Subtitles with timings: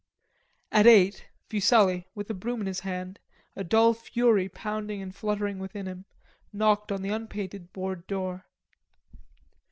[0.71, 3.19] At eight, Fuselli, with a broom in his hand,
[3.53, 6.05] feeling dull fury pounding and fluttering within him,
[6.51, 8.47] knocked on the unpainted board door.